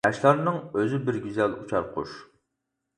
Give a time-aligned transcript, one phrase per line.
[0.05, 2.21] ياشلارنىڭ ئۆزى بىر گۈزەل ئۇچار قۇش.